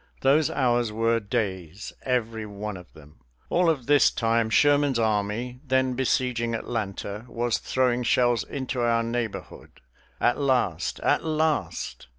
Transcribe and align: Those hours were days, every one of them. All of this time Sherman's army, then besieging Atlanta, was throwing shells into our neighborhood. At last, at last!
Those 0.21 0.49
hours 0.49 0.91
were 0.91 1.19
days, 1.19 1.93
every 2.01 2.47
one 2.47 2.75
of 2.75 2.91
them. 2.93 3.19
All 3.51 3.69
of 3.69 3.85
this 3.85 4.09
time 4.09 4.49
Sherman's 4.49 4.97
army, 4.97 5.59
then 5.63 5.93
besieging 5.93 6.55
Atlanta, 6.55 7.23
was 7.27 7.59
throwing 7.59 8.01
shells 8.01 8.43
into 8.43 8.81
our 8.81 9.03
neighborhood. 9.03 9.79
At 10.19 10.39
last, 10.39 10.99
at 11.01 11.23
last! 11.23 12.07